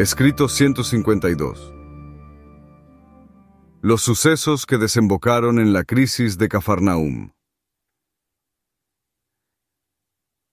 [0.00, 1.74] Escrito 152.
[3.82, 7.32] Los sucesos que desembocaron en la crisis de Cafarnaum.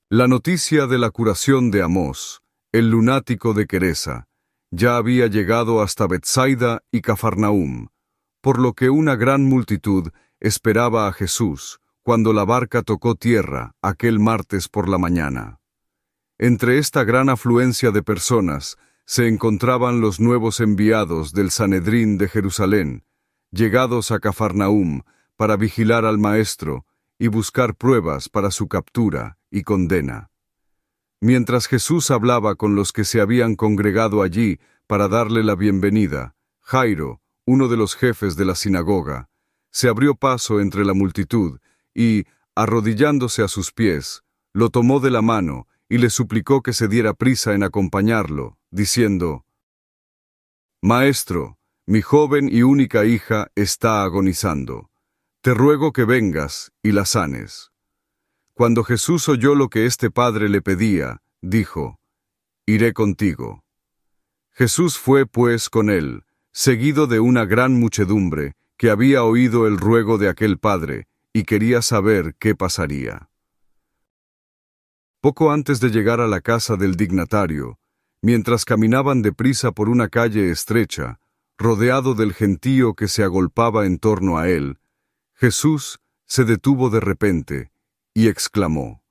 [0.09, 2.42] La noticia de la curación de Amós,
[2.73, 4.25] el lunático de Queresa,
[4.70, 7.88] ya había llegado hasta Bethsaida y Cafarnaum,
[8.42, 10.09] por lo que una gran multitud
[10.42, 15.62] esperaba a Jesús cuando la barca tocó tierra aquel martes por la mañana.
[16.38, 23.05] Entre esta gran afluencia de personas se encontraban los nuevos enviados del Sanedrín de Jerusalén,
[23.52, 25.03] llegados a Cafarnaum
[25.38, 26.86] para vigilar al Maestro
[27.17, 30.30] y buscar pruebas para su captura y condena.
[31.22, 37.22] Mientras Jesús hablaba con los que se habían congregado allí para darle la bienvenida, Jairo,
[37.45, 39.30] uno de los jefes de la sinagoga,
[39.72, 41.59] se abrió paso entre la multitud
[41.95, 46.89] y, arrodillándose a sus pies, lo tomó de la mano y le suplicó que se
[46.89, 49.45] diera prisa en acompañarlo, diciendo,
[50.81, 54.89] Maestro, mi joven y única hija está agonizando.
[55.41, 57.72] Te ruego que vengas y la sanes.
[58.53, 62.00] Cuando Jesús oyó lo que este padre le pedía, dijo,
[62.66, 63.63] Iré contigo.
[64.51, 70.17] Jesús fue, pues, con él, seguido de una gran muchedumbre, que había oído el ruego
[70.17, 73.29] de aquel padre, y quería saber qué pasaría.
[75.22, 77.79] Poco antes de llegar a la casa del dignatario,
[78.22, 81.19] mientras caminaban deprisa por una calle estrecha,
[81.57, 84.79] rodeado del gentío que se agolpaba en torno a él,
[85.33, 87.72] Jesús se detuvo de repente
[88.13, 89.03] y exclamó,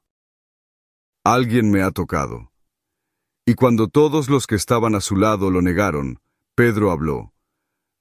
[1.24, 2.52] Alguien me ha tocado.
[3.44, 6.20] Y cuando todos los que estaban a su lado lo negaron,
[6.54, 7.32] Pedro habló,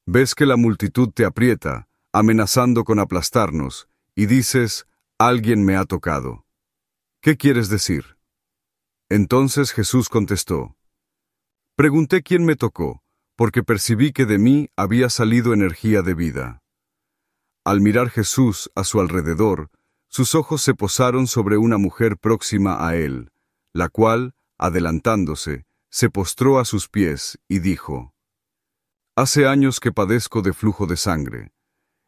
[0.07, 6.45] Ves que la multitud te aprieta, amenazando con aplastarnos, y dices, Alguien me ha tocado.
[7.21, 8.17] ¿Qué quieres decir?
[9.09, 10.75] Entonces Jesús contestó,
[11.75, 13.03] Pregunté quién me tocó,
[13.35, 16.63] porque percibí que de mí había salido energía de vida.
[17.63, 19.69] Al mirar Jesús a su alrededor,
[20.07, 23.31] sus ojos se posaron sobre una mujer próxima a él,
[23.73, 28.13] la cual, adelantándose, se postró a sus pies y dijo,
[29.15, 31.51] Hace años que padezco de flujo de sangre.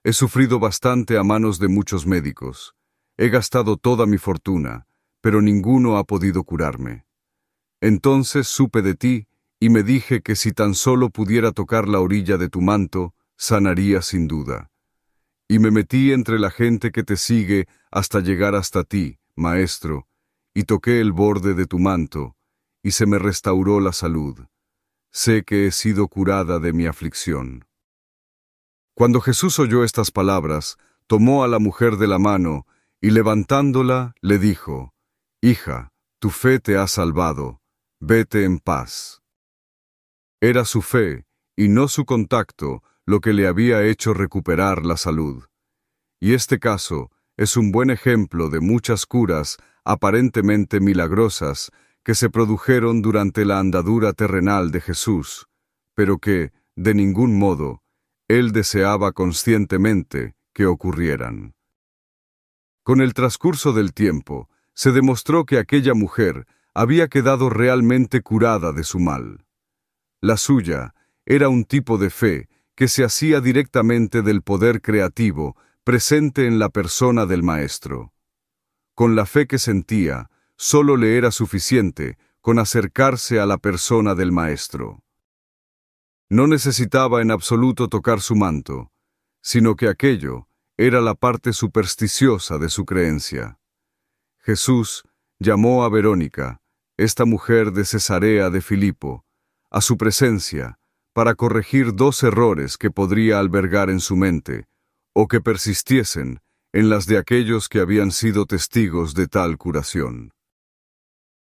[0.04, 2.76] He sufrido bastante a manos de muchos médicos.
[3.18, 4.88] He gastado toda mi fortuna
[5.22, 7.06] pero ninguno ha podido curarme.
[7.82, 9.28] Entonces supe de ti,
[9.60, 14.02] y me dije que si tan solo pudiera tocar la orilla de tu manto, sanaría
[14.02, 14.72] sin duda.
[15.48, 20.08] Y me metí entre la gente que te sigue hasta llegar hasta ti, Maestro,
[20.54, 22.36] y toqué el borde de tu manto,
[22.84, 24.46] y se me restauró la salud.
[25.12, 27.66] Sé que he sido curada de mi aflicción.
[28.94, 32.66] Cuando Jesús oyó estas palabras, tomó a la mujer de la mano,
[33.00, 34.94] y levantándola, le dijo,
[35.42, 37.62] Hija, tu fe te ha salvado,
[38.00, 39.22] vete en paz.
[40.40, 41.26] Era su fe,
[41.56, 45.46] y no su contacto, lo que le había hecho recuperar la salud.
[46.20, 51.72] Y este caso es un buen ejemplo de muchas curas aparentemente milagrosas
[52.04, 55.48] que se produjeron durante la andadura terrenal de Jesús,
[55.96, 57.82] pero que, de ningún modo,
[58.28, 61.56] él deseaba conscientemente que ocurrieran.
[62.84, 66.46] Con el transcurso del tiempo, se demostró que aquella mujer
[66.76, 69.47] había quedado realmente curada de su mal.
[70.22, 76.48] La suya era un tipo de fe que se hacía directamente del poder creativo presente
[76.48, 78.14] en la persona del Maestro.
[78.96, 84.32] Con la fe que sentía, solo le era suficiente con acercarse a la persona del
[84.32, 85.04] Maestro.
[86.30, 88.92] No necesitaba en absoluto tocar su manto,
[89.42, 90.48] sino que aquello
[90.78, 93.60] era la parte supersticiosa de su creencia.
[94.40, 95.04] Jesús
[95.40, 96.62] llamó a Verónica,
[96.98, 99.27] esta mujer de Cesarea de Filipo,
[99.70, 100.78] a su presencia
[101.14, 104.68] para corregir dos errores que podría albergar en su mente,
[105.14, 106.42] o que persistiesen
[106.74, 110.32] en las de aquellos que habían sido testigos de tal curación.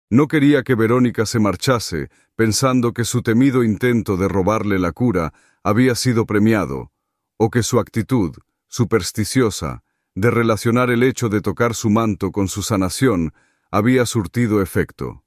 [0.10, 5.34] No quería que Verónica se marchase pensando que su temido intento de robarle la cura
[5.63, 6.94] había sido premiado,
[7.38, 8.38] o que su actitud,
[8.70, 9.84] supersticiosa,
[10.16, 13.34] de relacionar el hecho de tocar su manto con su sanación
[13.70, 15.24] había surtido efecto.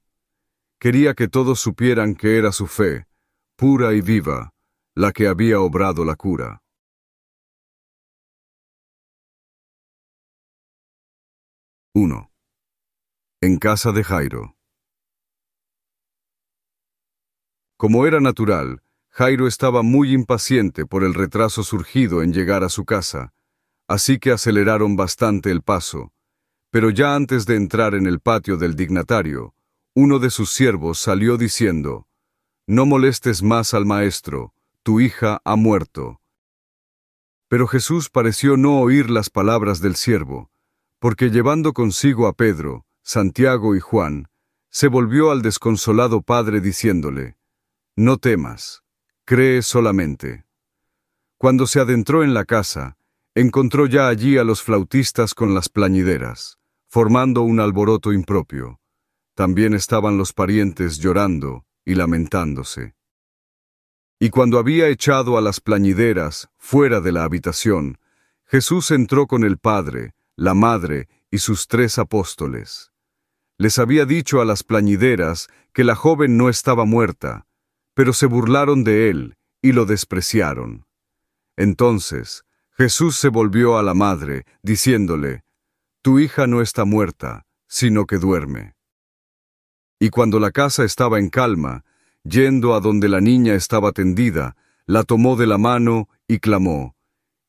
[0.81, 3.05] Quería que todos supieran que era su fe,
[3.55, 4.49] pura y viva,
[4.95, 6.63] la que había obrado la cura.
[11.93, 12.31] Uno.
[13.41, 14.55] En casa de Jairo.
[17.77, 18.81] Como era natural,
[19.11, 23.33] Jairo estaba muy impaciente por el retraso surgido en llegar a su casa,
[23.87, 26.11] así que aceleraron bastante el paso,
[26.71, 29.53] pero ya antes de entrar en el patio del dignatario,
[29.93, 32.07] uno de sus siervos salió diciendo,
[32.65, 34.53] No molestes más al maestro,
[34.83, 36.21] tu hija ha muerto.
[37.47, 40.49] Pero Jesús pareció no oír las palabras del siervo,
[40.99, 44.29] porque llevando consigo a Pedro, Santiago y Juan,
[44.69, 47.35] se volvió al desconsolado padre diciéndole,
[47.97, 48.83] no temas,
[49.25, 50.45] cree solamente.
[51.37, 52.97] Cuando se adentró en la casa,
[53.35, 58.80] encontró ya allí a los flautistas con las plañideras, formando un alboroto impropio.
[59.35, 62.95] También estaban los parientes llorando y lamentándose.
[64.19, 67.97] Y cuando había echado a las plañideras fuera de la habitación,
[68.45, 72.91] Jesús entró con el Padre, la Madre y sus tres apóstoles.
[73.57, 77.47] Les había dicho a las plañideras que la joven no estaba muerta,
[77.93, 80.85] pero se burlaron de él y lo despreciaron.
[81.55, 85.43] Entonces Jesús se volvió a la madre, diciéndole,
[86.01, 88.75] Tu hija no está muerta, sino que duerme.
[90.03, 91.85] Y cuando la casa estaba en calma,
[92.23, 94.55] yendo a donde la niña estaba tendida,
[94.87, 96.95] la tomó de la mano y clamó,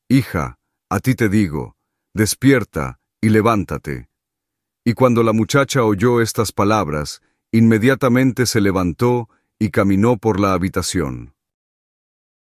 [0.07, 1.75] Hija, a ti te digo,
[2.13, 4.07] despierta y levántate.
[4.85, 11.33] Y cuando la muchacha oyó estas palabras, inmediatamente se levantó y caminó por la habitación.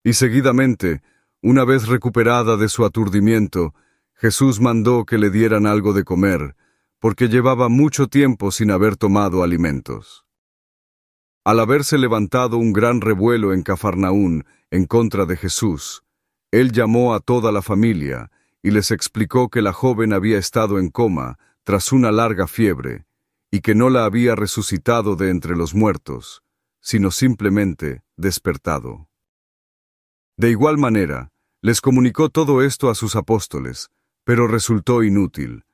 [0.05, 1.03] Y seguidamente,
[1.43, 3.75] una vez recuperada de su aturdimiento,
[4.15, 6.55] Jesús mandó que le dieran algo de comer,
[7.01, 10.25] porque llevaba mucho tiempo sin haber tomado alimentos.
[11.45, 16.03] Al haberse levantado un gran revuelo en Cafarnaún en contra de Jesús,
[16.51, 18.31] él llamó a toda la familia
[18.63, 23.05] y les explicó que la joven había estado en coma tras una larga fiebre,
[23.51, 26.43] y que no la había resucitado de entre los muertos,
[26.81, 29.09] sino simplemente despertado.
[30.37, 31.31] De igual manera,
[31.61, 33.91] les comunicó todo esto a sus apóstoles,
[34.25, 35.65] pero resultó inútil.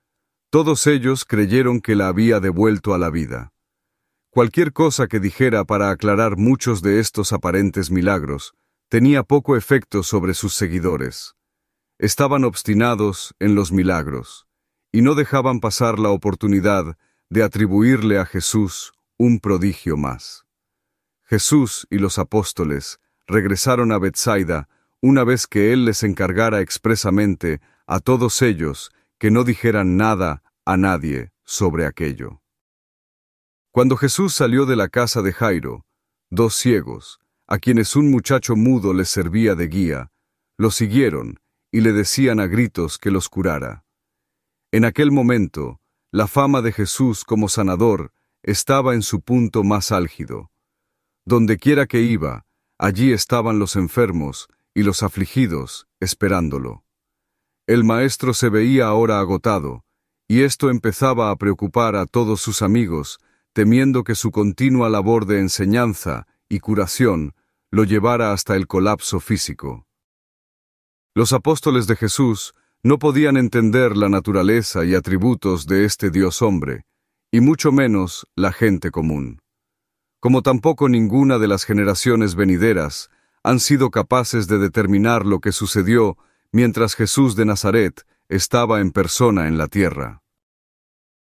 [0.54, 3.52] Todos ellos creyeron que la había devuelto a la vida.
[4.30, 8.54] Cualquier cosa que dijera para aclarar muchos de estos aparentes milagros
[8.88, 11.34] tenía poco efecto sobre sus seguidores.
[11.98, 14.46] Estaban obstinados en los milagros,
[14.92, 16.96] y no dejaban pasar la oportunidad
[17.30, 20.46] de atribuirle a Jesús un prodigio más.
[21.24, 24.68] Jesús y los apóstoles regresaron a Bethsaida
[25.00, 30.76] una vez que él les encargara expresamente a todos ellos que no dijeran nada a
[30.76, 32.40] nadie sobre aquello.
[33.70, 35.84] Cuando Jesús salió de la casa de Jairo,
[36.30, 40.12] dos ciegos, a quienes un muchacho mudo les servía de guía,
[40.56, 41.40] lo siguieron
[41.70, 43.84] y le decían a gritos que los curara.
[44.72, 45.80] En aquel momento,
[46.10, 50.50] la fama de Jesús como sanador estaba en su punto más álgido.
[51.24, 52.46] Donde quiera que iba,
[52.78, 56.84] allí estaban los enfermos y los afligidos esperándolo.
[57.66, 59.83] El maestro se veía ahora agotado,
[60.34, 63.20] y esto empezaba a preocupar a todos sus amigos,
[63.53, 67.34] temiendo que su continua labor de enseñanza y curación
[67.70, 69.86] lo llevara hasta el colapso físico.
[71.14, 76.84] Los apóstoles de Jesús no podían entender la naturaleza y atributos de este Dios hombre,
[77.31, 79.38] y mucho menos la gente común
[80.24, 83.10] como tampoco ninguna de las generaciones venideras
[83.43, 86.17] han sido capaces de determinar lo que sucedió
[86.50, 90.23] mientras Jesús de Nazaret estaba en persona en la tierra.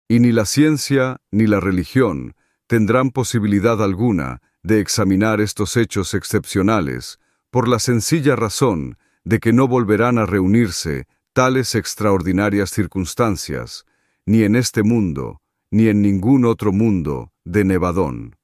[0.08, 2.36] Y ni la ciencia ni la religión
[2.68, 9.68] tendrán posibilidad alguna de examinar estos hechos excepcionales por la sencilla razón de que no
[9.68, 13.86] volverán a reunirse tales extraordinarias circunstancias,
[14.26, 18.36] ni en este mundo, ni en ningún otro mundo de Nevadón.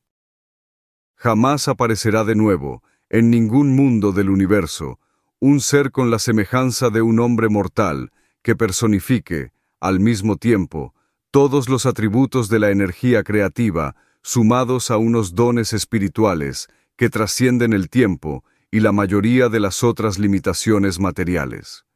[1.16, 5.00] Jamás aparecerá de nuevo, en ningún mundo del universo,
[5.40, 10.94] un ser con la semejanza de un hombre mortal, que personifique, al mismo tiempo,
[11.34, 17.90] todos los atributos de la energía creativa, sumados a unos dones espirituales que trascienden el
[17.90, 21.88] tiempo y la mayoría de las otras limitaciones materiales.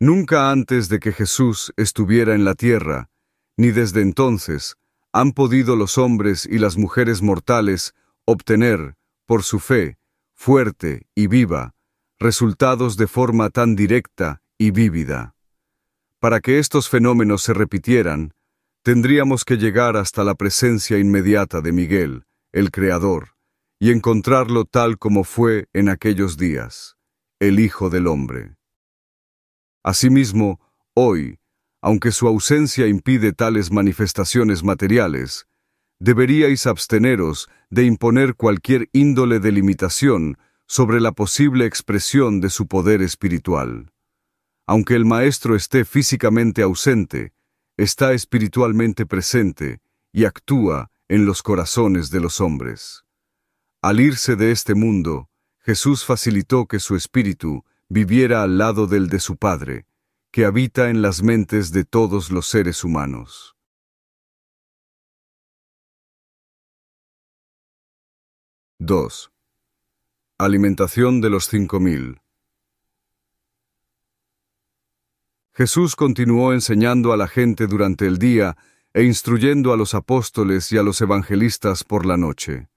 [0.00, 3.10] Nunca antes de que Jesús estuviera en la tierra,
[3.58, 4.76] ni desde entonces,
[5.12, 8.94] han podido los hombres y las mujeres mortales obtener,
[9.26, 9.98] por su fe,
[10.32, 11.74] fuerte y viva,
[12.18, 15.33] resultados de forma tan directa y vívida.
[16.24, 18.32] Para que estos fenómenos se repitieran,
[18.82, 23.36] tendríamos que llegar hasta la presencia inmediata de Miguel, el Creador,
[23.78, 26.96] y encontrarlo tal como fue en aquellos días,
[27.40, 28.56] el Hijo del Hombre.
[29.82, 30.62] Asimismo,
[30.94, 31.40] hoy,
[31.82, 35.46] aunque su ausencia impide tales manifestaciones materiales,
[36.00, 43.02] deberíais absteneros de imponer cualquier índole de limitación sobre la posible expresión de su poder
[43.02, 43.90] espiritual.
[44.66, 47.34] Aunque el maestro esté físicamente ausente,
[47.76, 49.80] está espiritualmente presente
[50.12, 53.04] y actúa en los corazones de los hombres.
[53.82, 55.28] Al irse de este mundo,
[55.58, 59.86] Jesús facilitó que su espíritu viviera al lado del de su Padre,
[60.30, 63.56] que habita en las mentes de todos los seres humanos.
[68.80, 69.30] —2.
[70.38, 72.23] Alimentación de los 5000.
[75.56, 78.56] Jesús continuó enseñando a la gente durante el día
[78.92, 82.68] e instruyendo a los apóstoles y a los evangelistas por la noche.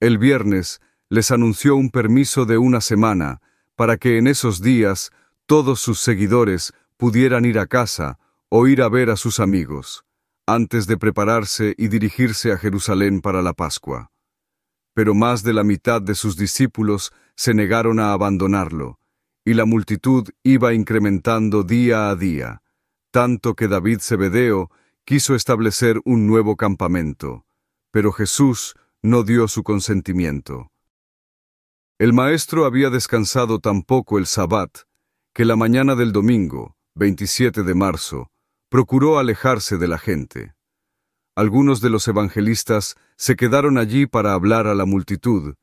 [0.00, 3.40] El viernes les anunció un permiso de una semana
[3.74, 5.12] para que en esos días
[5.46, 8.18] todos sus seguidores pudieran ir a casa
[8.50, 10.04] o ir a ver a sus amigos,
[10.46, 14.10] antes de prepararse y dirigirse a Jerusalén para la Pascua.
[14.92, 18.98] Pero más de la mitad de sus discípulos se negaron a abandonarlo,
[19.44, 22.62] y la multitud iba incrementando día a día,
[23.10, 24.70] tanto que David Zebedeo
[25.04, 27.44] quiso establecer un nuevo campamento,
[27.90, 30.72] pero Jesús no dio su consentimiento.
[31.98, 34.78] El maestro había descansado tan poco el sabbat
[35.34, 38.30] que la mañana del domingo, 27 de marzo,
[38.70, 40.54] procuró alejarse de la gente.
[41.36, 45.54] Algunos de los evangelistas se quedaron allí para hablar a la multitud,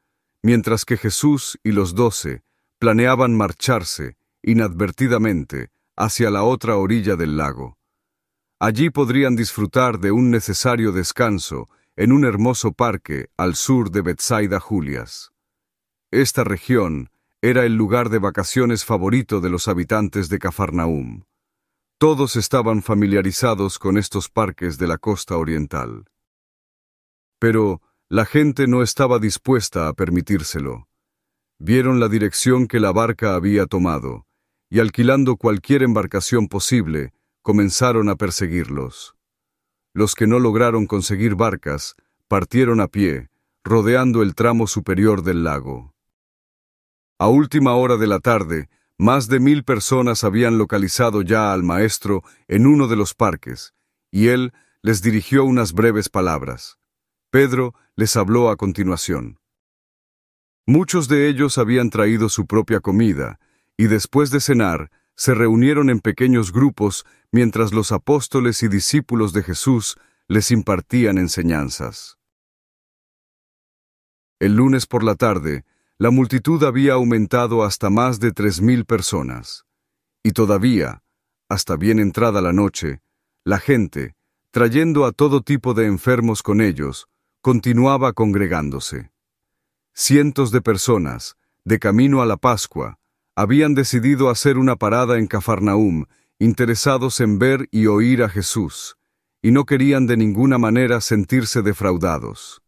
[0.44, 2.44] mientras que Jesús y los doce
[2.82, 7.78] planeaban marcharse, inadvertidamente, hacia la otra orilla del lago.
[8.60, 14.60] Allí podrían disfrutar de un necesario descanso en un hermoso parque al sur de Betsaida
[14.60, 15.32] Julias.
[16.10, 17.12] Esta región
[17.44, 21.26] era el lugar de vacaciones favorito de los habitantes de Cafarnaum.
[22.00, 26.06] Todos estaban familiarizados con estos parques de la costa oriental.
[27.38, 30.88] Pero la gente no estaba dispuesta a permitírselo.
[31.64, 34.26] Vieron la dirección que la barca había tomado,
[34.72, 37.14] y alquilando cualquier embarcación posible,
[37.44, 39.16] comenzaron a perseguirlos.
[39.94, 41.96] Los que no lograron conseguir barcas
[42.28, 43.30] partieron a pie,
[43.64, 45.94] rodeando el tramo superior del lago.
[47.20, 52.24] A última hora de la tarde, más de mil personas habían localizado ya al maestro
[52.48, 53.76] en uno de los parques,
[54.10, 54.52] y él
[54.82, 56.80] les dirigió unas breves palabras.
[57.30, 59.41] Pedro les habló a continuación.
[60.72, 63.42] Muchos de ellos habían traído su propia comida,
[63.76, 69.44] y después de cenar, se reunieron en pequeños grupos mientras los apóstoles y discípulos de
[69.44, 69.98] Jesús
[70.30, 72.18] les impartían enseñanzas.
[74.40, 75.66] El lunes por la tarde,
[75.98, 79.66] la multitud había aumentado hasta más de tres mil personas.
[80.24, 81.04] Y todavía,
[81.50, 83.02] hasta bien entrada la noche,
[83.44, 84.16] la gente,
[84.52, 87.10] trayendo a todo tipo de enfermos con ellos,
[87.42, 89.12] continuaba congregándose.
[89.94, 92.98] Cientos de personas, de camino a la Pascua,
[93.36, 96.06] habían decidido hacer una parada en Cafarnaum,
[96.40, 98.98] interesados en ver y oír a Jesús,
[99.42, 102.62] y no querían de ninguna manera sentirse defraudados.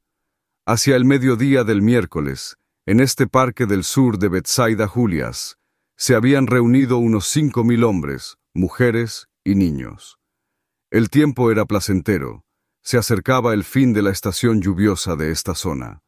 [0.65, 5.57] Hacia el mediodía del miércoles, en este parque del sur de Betsaida Julias,
[5.95, 10.19] se habían reunido unos cinco mil hombres, mujeres y niños.
[10.91, 12.43] El tiempo era placentero,
[12.81, 16.01] se acercaba el fin de la estación lluviosa de esta zona.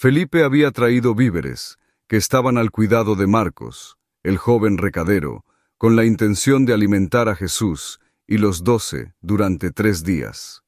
[0.00, 1.78] Felipe había traído víveres,
[2.08, 5.44] que estaban al cuidado de Marcos, el joven recadero,
[5.76, 10.62] con la intención de alimentar a Jesús y los doce durante tres días.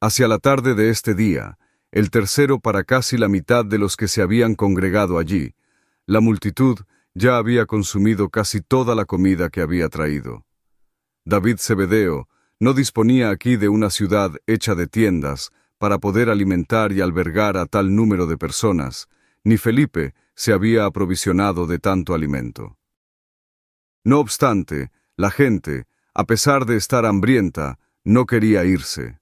[0.00, 1.56] Hacia la tarde de este día,
[1.92, 5.54] el tercero para casi la mitad de los que se habían congregado allí.
[6.04, 6.80] La multitud
[7.14, 10.44] ya había consumido casi toda la comida que había traído.
[11.24, 17.00] David Zebedeo no disponía aquí de una ciudad hecha de tiendas para poder alimentar y
[17.00, 19.08] albergar a tal número de personas,
[19.44, 22.76] ni Felipe se había aprovisionado de tanto alimento.
[24.04, 29.18] No obstante, la gente, a pesar de estar hambrienta, no quería irse.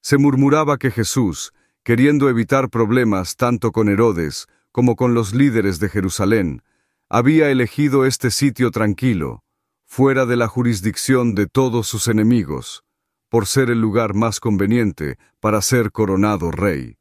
[0.00, 5.88] Se murmuraba que Jesús, queriendo evitar problemas tanto con Herodes como con los líderes de
[5.88, 6.62] Jerusalén,
[7.08, 9.42] había elegido este sitio tranquilo,
[9.84, 12.84] fuera de la jurisdicción de todos sus enemigos,
[13.32, 16.98] por ser el lugar más conveniente para ser coronado rey.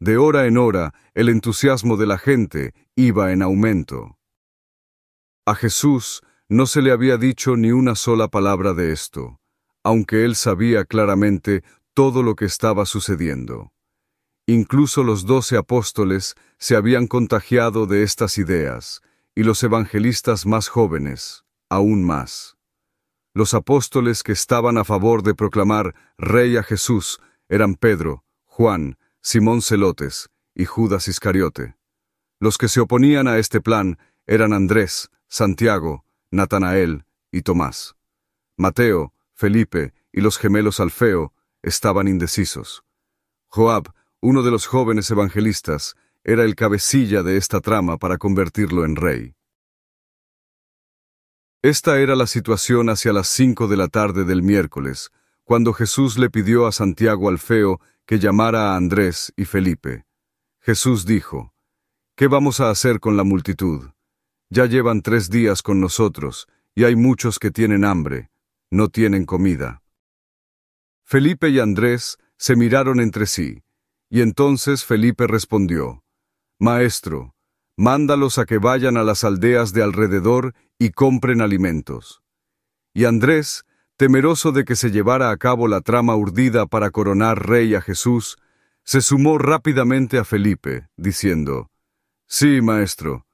[0.00, 4.18] De hora en hora, el entusiasmo de la gente iba en aumento.
[5.46, 9.38] A Jesús no se le había dicho ni una sola palabra de esto,
[9.84, 13.72] aunque él sabía claramente todo lo que estaba sucediendo.
[14.48, 19.02] Incluso los doce apóstoles se habían contagiado de estas ideas,
[19.36, 22.53] y los evangelistas más jóvenes, aún más.
[23.36, 29.60] Los apóstoles que estaban a favor de proclamar Rey a Jesús eran Pedro, Juan, Simón
[29.60, 31.74] Celotes y Judas Iscariote.
[32.38, 33.98] Los que se oponían a este plan
[34.28, 37.96] eran Andrés, Santiago, Natanael y Tomás.
[38.56, 42.84] Mateo, Felipe y los gemelos Alfeo estaban indecisos.
[43.48, 48.94] Joab, uno de los jóvenes evangelistas, era el cabecilla de esta trama para convertirlo en
[48.94, 49.33] rey.
[51.64, 55.10] Esta era la situación hacia las cinco de la tarde del miércoles,
[55.44, 60.04] cuando Jesús le pidió a Santiago Alfeo que llamara a Andrés y Felipe.
[60.60, 61.54] Jesús dijo,
[62.16, 63.92] ¿Qué vamos a hacer con la multitud?
[64.50, 68.30] Ya llevan tres días con nosotros, y hay muchos que tienen hambre,
[68.70, 69.82] no tienen comida.
[71.02, 73.62] Felipe y Andrés se miraron entre sí,
[74.10, 76.04] y entonces Felipe respondió,
[76.58, 77.33] Maestro,
[77.76, 82.22] mándalos a que vayan a las aldeas de alrededor y compren alimentos.
[82.92, 83.64] Y Andrés,
[83.96, 88.38] temeroso de que se llevara a cabo la trama urdida para coronar rey a Jesús,
[88.84, 91.70] se sumó rápidamente a Felipe, diciendo,
[92.26, 93.26] Sí, maestro,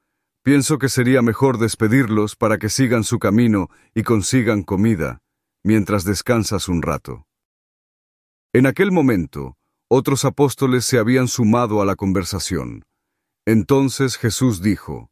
[0.42, 5.20] pienso que sería mejor despedirlos para que sigan su camino y consigan comida,
[5.62, 7.26] mientras descansas un rato.
[8.52, 9.56] En aquel momento,
[9.88, 12.84] otros apóstoles se habían sumado a la conversación.
[13.50, 15.10] Entonces Jesús dijo,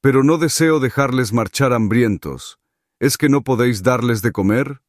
[0.00, 2.58] Pero no deseo dejarles marchar hambrientos,
[2.98, 4.82] ¿es que no podéis darles de comer?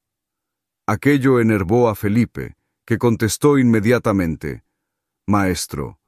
[0.88, 4.64] Aquello enervó a Felipe, que contestó inmediatamente,
[5.28, 6.00] Maestro,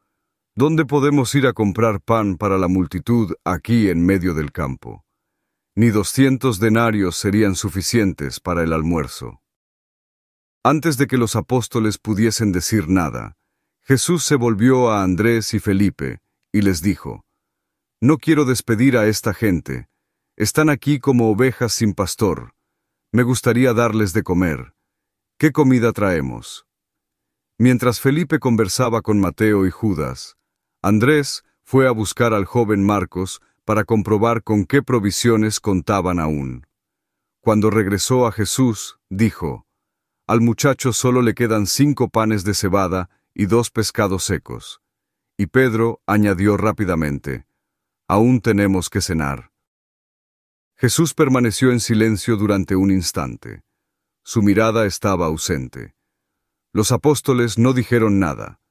[0.56, 5.06] ¿dónde podemos ir a comprar pan para la multitud aquí en medio del campo?
[5.76, 9.44] Ni doscientos denarios serían suficientes para el almuerzo.
[10.64, 13.38] Antes de que los apóstoles pudiesen decir nada,
[13.82, 17.24] Jesús se volvió a Andrés y Felipe, y les dijo,
[18.02, 19.88] No quiero despedir a esta gente,
[20.36, 22.54] están aquí como ovejas sin pastor,
[23.12, 24.74] me gustaría darles de comer.
[25.38, 26.66] ¿Qué comida traemos?
[27.58, 30.38] Mientras Felipe conversaba con Mateo y Judas,
[30.82, 36.66] Andrés fue a buscar al joven Marcos para comprobar con qué provisiones contaban aún.
[37.40, 39.66] Cuando regresó a Jesús, dijo,
[40.28, 44.81] Al muchacho solo le quedan cinco panes de cebada y dos pescados secos.
[45.42, 47.48] Y Pedro añadió rápidamente,
[48.08, 49.52] Aún tenemos que cenar.
[50.76, 53.64] Jesús permaneció en silencio durante un instante.
[54.24, 55.96] Su mirada estaba ausente.
[56.74, 58.62] Los apóstoles no dijeron nada.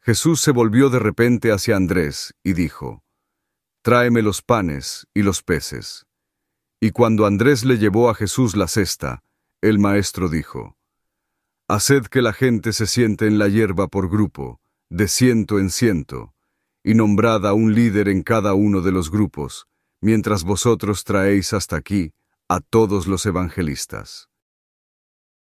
[0.00, 3.02] Jesús se volvió de repente hacia Andrés y dijo,
[3.82, 6.06] Tráeme los panes y los peces.
[6.78, 9.24] Y cuando Andrés le llevó a Jesús la cesta,
[9.60, 10.76] el maestro dijo,
[11.66, 16.34] Haced que la gente se siente en la hierba por grupo, de ciento en ciento,
[16.84, 19.66] y nombrad a un líder en cada uno de los grupos,
[20.00, 22.12] mientras vosotros traéis hasta aquí
[22.48, 24.28] a todos los evangelistas.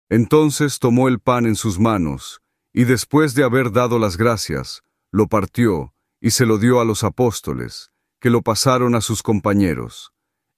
[0.10, 2.42] Entonces tomó el pan en sus manos,
[2.74, 4.82] y después de haber dado las gracias,
[5.12, 10.12] lo partió y se lo dio a los apóstoles, que lo pasaron a sus compañeros.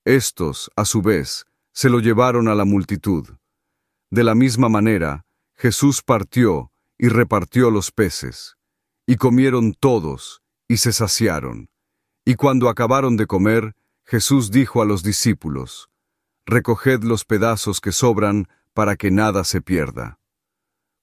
[0.06, 3.28] Estos, a su vez, se lo llevaron a la multitud.
[4.10, 8.57] De la misma manera, Jesús partió y repartió los peces.
[9.08, 11.70] Y comieron todos, y se saciaron.
[12.26, 13.74] Y cuando acabaron de comer,
[14.06, 15.90] Jesús dijo a los discípulos,
[16.46, 20.20] Recoged los pedazos que sobran para que nada se pierda.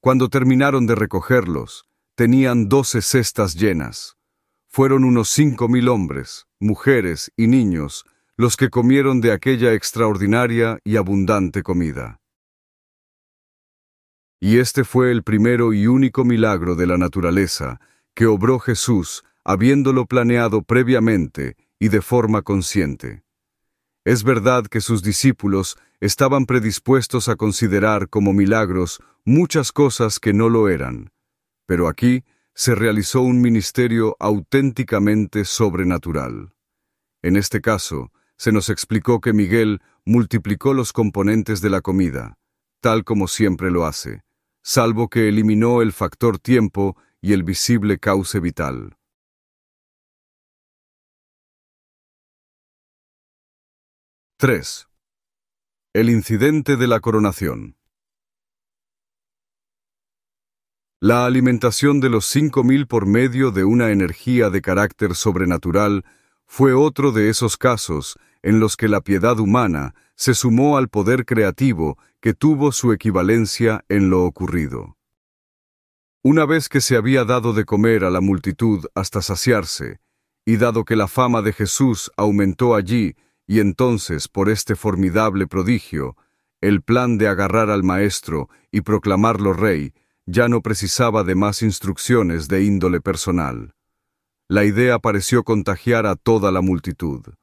[0.00, 4.18] Cuando terminaron de recogerlos, tenían doce cestas llenas.
[4.68, 8.04] Fueron unos cinco mil hombres, mujeres y niños
[8.36, 12.20] los que comieron de aquella extraordinaria y abundante comida.
[14.40, 17.80] Y este fue el primero y único milagro de la naturaleza
[18.14, 23.24] que obró Jesús habiéndolo planeado previamente y de forma consciente.
[24.04, 30.48] Es verdad que sus discípulos estaban predispuestos a considerar como milagros muchas cosas que no
[30.48, 31.12] lo eran,
[31.66, 32.24] pero aquí
[32.54, 36.54] se realizó un ministerio auténticamente sobrenatural.
[37.22, 42.36] En este caso, se nos explicó que Miguel multiplicó los componentes de la comida,
[42.80, 44.22] tal como siempre lo hace,
[44.62, 48.98] salvo que eliminó el factor tiempo y el visible cauce vital.
[54.38, 54.88] ¡3!
[55.94, 57.78] El incidente de la coronación.
[61.00, 66.04] La alimentación de los cinco mil por medio de una energía de carácter sobrenatural
[66.44, 71.24] fue otro de esos casos en los que la piedad humana se sumó al poder
[71.24, 74.98] creativo que tuvo su equivalencia en lo ocurrido.
[76.26, 80.00] Una vez que se había dado de comer a la multitud hasta saciarse,
[80.46, 83.14] y dado que la fama de Jesús aumentó allí,
[83.46, 86.16] y entonces, por este formidable prodigio,
[86.62, 89.92] el plan de agarrar al Maestro y proclamarlo rey
[90.24, 93.74] ya no precisaba de más instrucciones de índole personal.
[94.48, 97.34] La idea pareció contagiar a toda la multitud.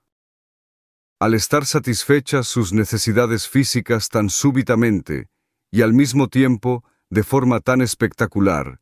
[1.20, 5.28] Al estar satisfechas sus necesidades físicas tan súbitamente,
[5.70, 8.80] y al mismo tiempo de forma tan espectacular,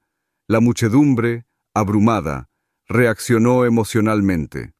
[0.48, 2.48] la muchedumbre, abrumada,
[2.88, 4.74] reaccionó emocionalmente.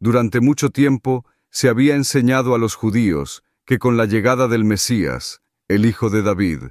[0.00, 5.40] Durante mucho tiempo se había enseñado a los judíos que con la llegada del Mesías,
[5.68, 6.62] el Hijo de David,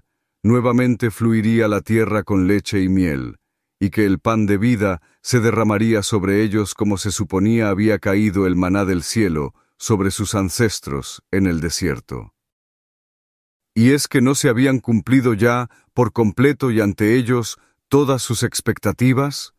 [0.44, 3.38] nuevamente fluiría la tierra con leche y miel,
[3.80, 8.46] y que el pan de vida se derramaría sobre ellos como se suponía había caído
[8.46, 12.34] el maná del cielo sobre sus ancestros en el desierto.
[13.76, 18.44] ¿Y es que no se habían cumplido ya, por completo y ante ellos, todas sus
[18.44, 19.54] expectativas?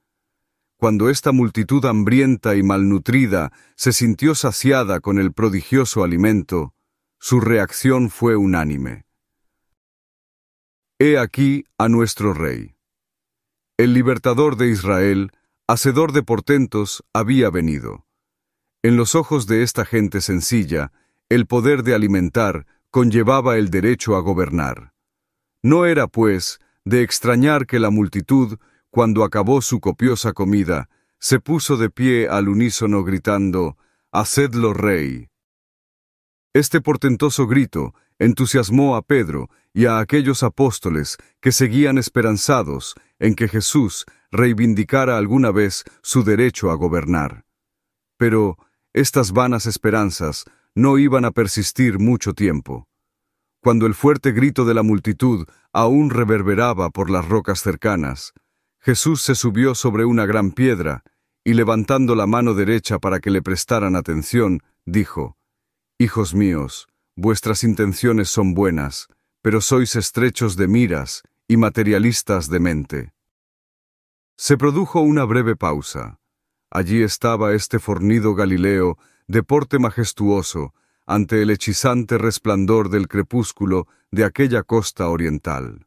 [0.77, 6.75] Cuando esta multitud hambrienta y malnutrida se sintió saciada con el prodigioso alimento,
[7.21, 9.07] su reacción fue unánime.
[10.99, 12.77] He aquí a nuestro Rey.
[13.77, 15.33] El libertador de Israel,
[15.67, 18.07] hacedor de portentos, había venido.
[18.83, 20.93] En los ojos de esta gente sencilla,
[21.29, 24.94] el poder de alimentar conllevaba el derecho a gobernar.
[25.65, 28.59] No era, pues, de extrañar que la multitud,
[28.91, 33.79] cuando acabó su copiosa comida, se puso de pie al unísono gritando,
[34.13, 35.31] Hacedlo rey.
[36.53, 43.49] Este portentoso grito entusiasmó a Pedro y a aquellos apóstoles que seguían esperanzados en que
[43.49, 47.47] Jesús reivindicara alguna vez su derecho a gobernar.
[48.19, 48.59] Pero
[48.93, 52.87] estas vanas esperanzas no iban a persistir mucho tiempo.
[53.65, 58.35] Cuando el fuerte grito de la multitud aún reverberaba por las rocas cercanas,
[58.79, 61.03] Jesús se subió sobre una gran piedra
[61.43, 65.39] y levantando la mano derecha para que le prestaran atención, dijo,
[65.99, 69.09] Hijos míos, Vuestras intenciones son buenas,
[69.41, 73.15] pero sois estrechos de miras y materialistas de mente.
[74.37, 76.21] Se produjo una breve pausa.
[76.71, 80.75] Allí estaba este fornido Galileo, de porte majestuoso,
[81.07, 85.87] ante el hechizante resplandor del crepúsculo de aquella costa oriental.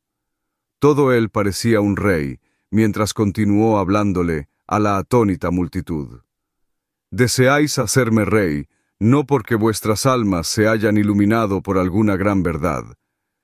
[0.79, 6.21] Todo él parecía un rey, mientras continuó hablándole a la atónita multitud.
[7.09, 8.67] Deseáis hacerme rey,
[8.99, 12.83] no porque vuestras almas se hayan iluminado por alguna gran verdad,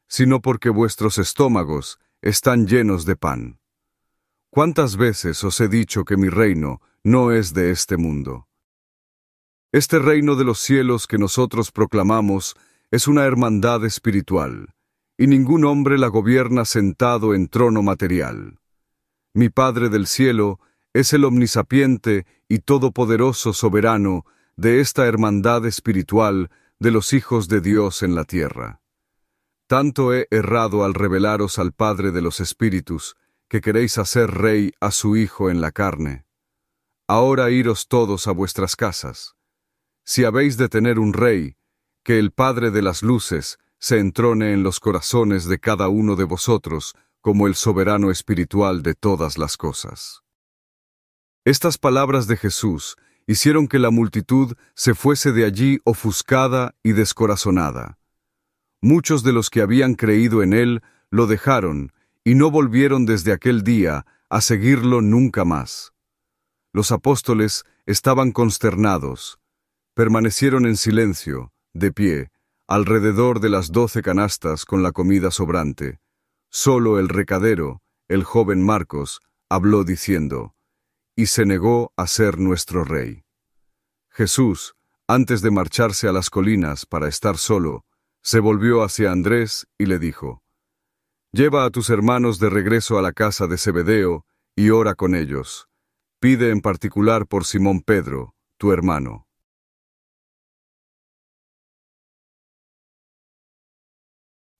[0.08, 3.60] sino porque vuestros estómagos están llenos de pan.
[4.50, 8.48] ¿Cuántas veces os he dicho que mi reino no es de este mundo?
[9.74, 12.56] Este reino de los cielos que nosotros proclamamos
[12.92, 14.76] es una hermandad espiritual,
[15.18, 18.60] y ningún hombre la gobierna sentado en trono material.
[19.34, 20.60] Mi Padre del cielo
[20.94, 28.04] es el omnisapiente y todopoderoso soberano de esta hermandad espiritual de los hijos de Dios
[28.04, 28.80] en la tierra.
[29.66, 33.16] Tanto he errado al revelaros al Padre de los Espíritus,
[33.48, 36.28] que queréis hacer rey a su Hijo en la carne.
[37.08, 39.36] Ahora iros todos a vuestras casas.
[40.04, 41.56] Si habéis de tener un rey,
[42.04, 46.26] que el Padre de las Luces se entrone en los corazones de cada uno de
[46.26, 50.24] vosotros como el soberano espiritual de todas las cosas.
[51.46, 57.98] Estas palabras de Jesús hicieron que la multitud se fuese de allí ofuscada y descorazonada.
[58.82, 61.94] Muchos de los que habían creído en él lo dejaron
[62.26, 65.94] y no volvieron desde aquel día a seguirlo nunca más.
[66.74, 69.40] Los apóstoles estaban consternados,
[69.94, 72.32] permanecieron en silencio, de pie,
[72.68, 76.00] alrededor de las doce canastas con la comida sobrante.
[76.50, 80.56] Solo el recadero, el joven Marcos, habló diciendo,
[81.16, 83.24] y se negó a ser nuestro rey.
[84.10, 84.76] Jesús,
[85.08, 87.86] antes de marcharse a las colinas para estar solo,
[88.22, 90.42] se volvió hacia Andrés y le dijo,
[91.32, 94.26] Lleva a tus hermanos de regreso a la casa de Zebedeo
[94.56, 95.68] y ora con ellos.
[96.20, 99.28] Pide en particular por Simón Pedro, tu hermano.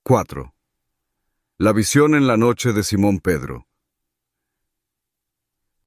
[0.06, 0.54] 4.
[1.60, 3.70] La visión en la noche de Simón Pedro.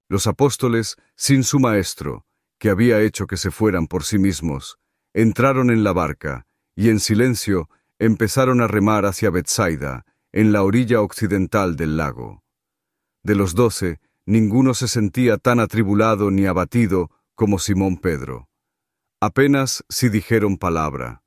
[0.09, 2.25] Los apóstoles, sin su maestro,
[2.57, 4.79] que había hecho que se fueran por sí mismos,
[5.13, 11.03] entraron en la barca y en silencio empezaron a remar hacia Bethsaida, en la orilla
[11.03, 12.43] occidental del lago.
[13.23, 18.49] De los doce, ninguno se sentía tan atribulado ni abatido como Simón Pedro.
[19.21, 21.23] Apenas si dijeron palabra.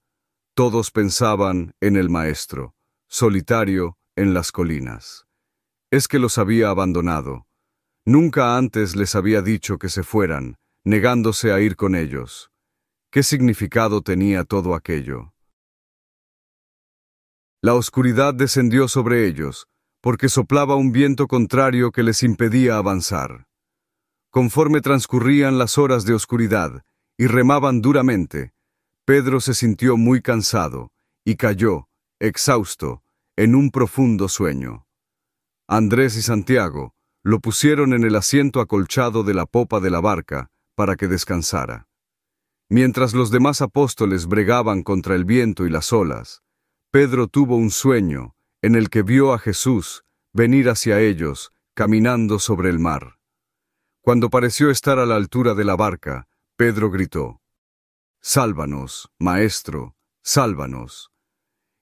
[0.56, 2.74] Todos pensaban en el Maestro,
[3.12, 5.26] solitario en las colinas.
[5.92, 7.48] Es que los había abandonado.
[8.06, 12.52] Nunca antes les había dicho que se fueran, negándose a ir con ellos.
[13.12, 15.34] ¿Qué significado tenía todo aquello?
[17.64, 19.68] La oscuridad descendió sobre ellos,
[20.02, 23.48] porque soplaba un viento contrario que les impedía avanzar.
[24.30, 26.84] Conforme transcurrían las horas de oscuridad
[27.18, 28.52] y remaban duramente,
[29.04, 30.92] Pedro se sintió muy cansado
[31.26, 31.89] y cayó,
[32.20, 33.04] exhausto,
[33.36, 34.86] en un profundo sueño.
[35.68, 40.52] Andrés y Santiago lo pusieron en el asiento acolchado de la popa de la barca
[40.76, 41.88] para que descansara.
[42.70, 46.44] Mientras los demás apóstoles bregaban contra el viento y las olas,
[46.92, 50.04] Pedro tuvo un sueño en el que vio a Jesús
[50.34, 53.20] venir hacia ellos, caminando sobre el mar.
[54.02, 57.42] Cuando pareció estar a la altura de la barca, Pedro gritó,
[58.22, 61.12] Sálvanos, Maestro, sálvanos.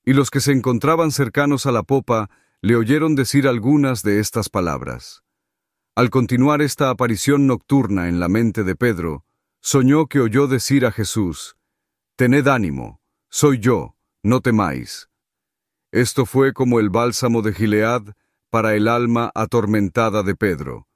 [0.07, 2.29] Y los que se encontraban cercanos a la popa
[2.61, 5.21] le oyeron decir algunas de estas palabras.
[5.95, 9.25] Al continuar esta aparición nocturna en la mente de Pedro,
[9.59, 11.57] soñó que oyó decir a Jesús,
[12.15, 15.09] Tened ánimo, soy yo, no temáis.
[15.91, 18.03] Esto fue como el bálsamo de Gilead
[18.49, 20.87] para el alma atormentada de Pedro.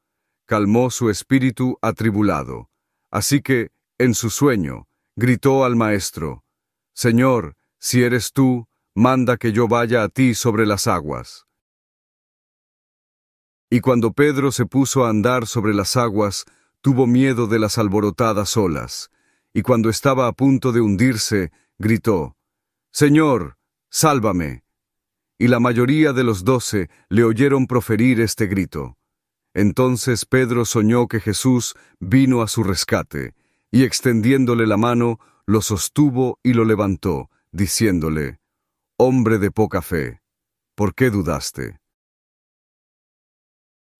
[0.45, 2.69] Calmó su espíritu atribulado.
[3.09, 6.45] Así que, en su sueño, gritó al maestro,
[6.93, 11.45] Señor, si eres tú, manda que yo vaya a ti sobre las aguas.
[13.69, 16.45] Y cuando Pedro se puso a andar sobre las aguas,
[16.81, 19.09] tuvo miedo de las alborotadas olas,
[19.53, 22.35] y cuando estaba a punto de hundirse, gritó,
[22.91, 23.57] Señor,
[23.89, 24.63] sálvame
[25.41, 28.99] y la mayoría de los doce le oyeron proferir este grito.
[29.55, 33.33] Entonces Pedro soñó que Jesús vino a su rescate,
[33.71, 38.39] y extendiéndole la mano, lo sostuvo y lo levantó, diciéndole,
[39.03, 40.21] Hombre de poca fe,
[40.75, 41.79] ¿por qué dudaste?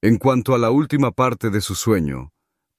[0.03, 2.29] En cuanto a la última parte de su sueño,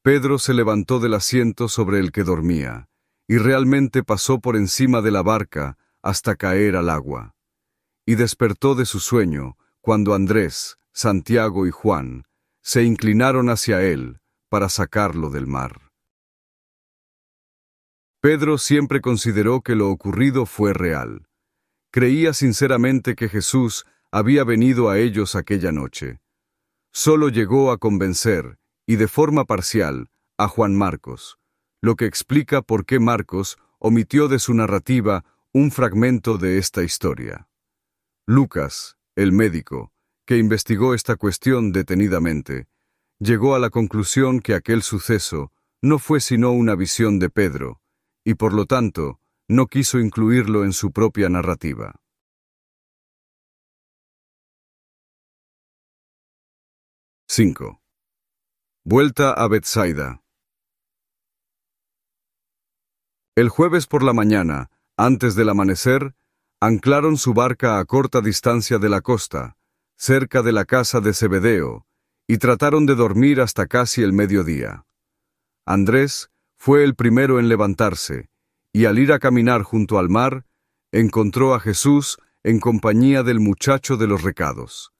[0.04, 2.86] Pedro se levantó del asiento sobre el que dormía,
[3.26, 7.34] y realmente pasó por encima de la barca hasta caer al agua
[8.06, 12.22] y despertó de su sueño cuando Andrés, Santiago y Juan
[12.62, 15.90] se inclinaron hacia él para sacarlo del mar.
[18.20, 21.26] Pedro siempre consideró que lo ocurrido fue real.
[21.92, 26.20] Creía sinceramente que Jesús había venido a ellos aquella noche.
[26.90, 31.38] Solo llegó a convencer, y de forma parcial, a Juan Marcos,
[31.82, 37.48] lo que explica por qué Marcos omitió de su narrativa un fragmento de esta historia.
[38.26, 39.92] Lucas, el médico,
[40.24, 42.68] que investigó esta cuestión detenidamente,
[43.18, 45.52] llegó a la conclusión que aquel suceso
[45.82, 47.82] no fue sino una visión de Pedro,
[48.24, 49.20] y por lo tanto
[49.52, 51.94] no quiso incluirlo en su propia narrativa.
[57.28, 57.80] —5.
[58.84, 60.22] Vuelta a Bethsaida.
[63.36, 66.14] El jueves por la mañana, antes del amanecer,
[66.60, 69.56] anclaron su barca a corta distancia de la costa,
[69.96, 71.86] cerca de la casa de Zebedeo,
[72.26, 74.86] y trataron de dormir hasta casi el mediodía.
[75.66, 78.31] Andrés fue el primero en levantarse,
[78.72, 80.46] y al ir a caminar junto al mar,
[80.92, 84.92] encontró a Jesús en compañía del muchacho de los recados.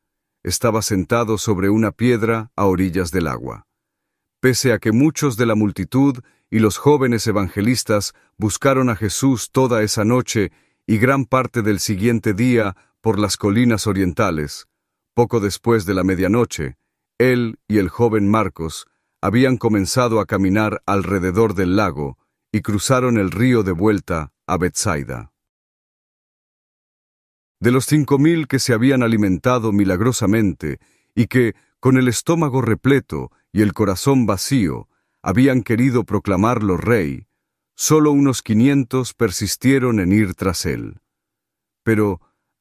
[0.43, 3.67] Estaba sentado sobre una piedra a orillas del agua.
[4.41, 6.19] Pese a que muchos de la multitud
[6.51, 10.53] y los jóvenes evangelistas buscaron a Jesús toda esa noche
[10.87, 14.67] y gran parte del siguiente día por las colinas orientales.
[15.15, 16.77] Poco después de la medianoche,
[17.19, 18.87] él y el joven Marcos
[19.21, 22.19] habían comenzado a caminar alrededor del lago
[22.53, 25.33] y cruzaron el río de vuelta a Bethsaida.
[27.59, 30.79] De los cinco mil que se habían alimentado milagrosamente
[31.15, 34.89] y que, con el estómago repleto y el corazón vacío,
[35.23, 37.27] habían querido proclamarlo rey,
[37.75, 41.01] solo unos quinientos persistieron en ir tras él.
[41.85, 42.21] Pero,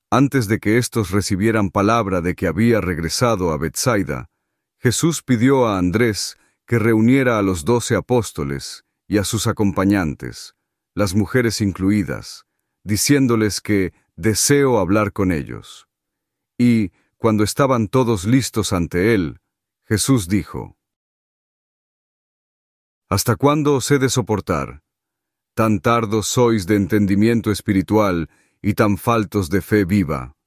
[0.10, 4.30] antes de que éstos recibieran palabra de que había regresado a Bethsaida,
[4.80, 10.56] Jesús pidió a Andrés que reuniera a los doce apóstoles y a sus acompañantes,
[10.96, 12.46] las mujeres incluidas,
[12.86, 15.90] diciéndoles que, deseo hablar con ellos.
[16.58, 19.42] Y, cuando estaban todos listos ante él,
[19.84, 20.78] Jesús dijo,
[23.10, 24.82] ¿Hasta cuándo os he de soportar?
[25.56, 28.30] Tan tardos sois de entendimiento espiritual
[28.62, 30.38] y tan faltos de fe viva.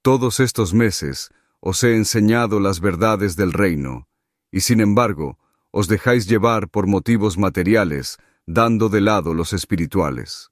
[0.00, 4.08] Todos estos meses os he enseñado las verdades del reino,
[4.50, 5.38] y sin embargo,
[5.72, 10.50] os dejáis llevar por motivos materiales, dando de lado los espirituales.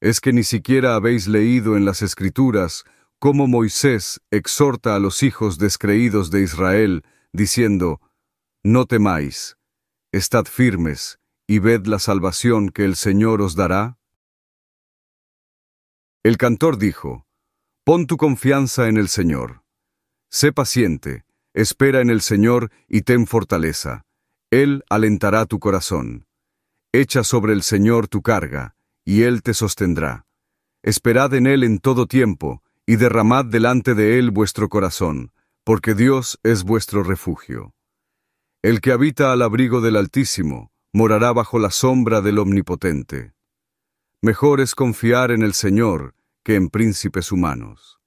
[0.00, 2.84] ¿Es que ni siquiera habéis leído en las Escrituras
[3.18, 8.00] cómo Moisés exhorta a los hijos descreídos de Israel, diciendo,
[8.64, 9.58] No temáis,
[10.10, 13.98] estad firmes, y ved la salvación que el Señor os dará?
[16.22, 17.26] El cantor dijo,
[17.84, 19.64] Pon tu confianza en el Señor.
[20.30, 21.24] Sé paciente,
[21.54, 24.06] espera en el Señor y ten fortaleza.
[24.50, 26.26] Él alentará tu corazón.
[26.92, 30.26] Echa sobre el Señor tu carga, y Él te sostendrá.
[30.82, 35.32] Esperad en Él en todo tiempo, y derramad delante de Él vuestro corazón,
[35.62, 37.74] porque Dios es vuestro refugio.
[38.60, 43.34] El que habita al abrigo del Altísimo, morará bajo la sombra del Omnipotente.
[44.20, 48.00] Mejor es confiar en el Señor que en príncipes humanos.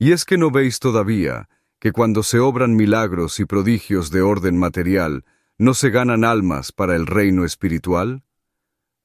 [0.00, 1.48] Y es que no veis todavía
[1.86, 5.24] que cuando se obran milagros y prodigios de orden material,
[5.56, 8.24] no se ganan almas para el reino espiritual?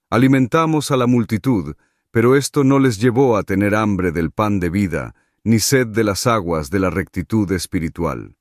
[0.09, 1.75] Alimentamos a la multitud,
[2.09, 5.13] pero esto no les llevó a tener hambre del pan de vida,
[5.43, 8.35] ni sed de las aguas de la rectitud espiritual.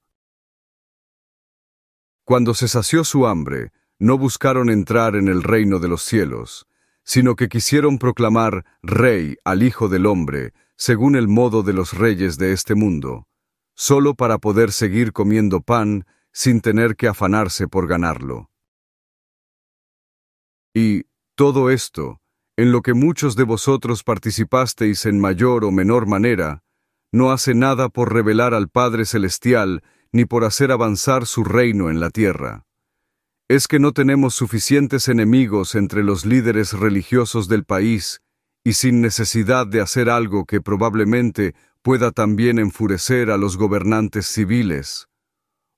[2.25, 6.67] Cuando se sació su hambre, no buscaron entrar en el reino de los cielos,
[7.05, 12.39] sino que quisieron proclamar Rey al Hijo del Hombre, según el modo de los reyes
[12.39, 13.27] de este mundo,
[13.81, 18.51] solo para poder seguir comiendo pan sin tener que afanarse por ganarlo.
[20.75, 22.21] Y todo esto,
[22.59, 26.63] en lo que muchos de vosotros participasteis en mayor o menor manera,
[27.11, 32.01] no hace nada por revelar al Padre Celestial ni por hacer avanzar su reino en
[32.01, 32.67] la tierra.
[33.49, 38.21] Es que no tenemos suficientes enemigos entre los líderes religiosos del país
[38.63, 45.09] y sin necesidad de hacer algo que probablemente pueda también enfurecer a los gobernantes civiles.